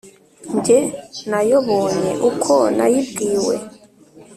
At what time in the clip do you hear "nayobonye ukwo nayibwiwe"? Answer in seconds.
1.29-3.55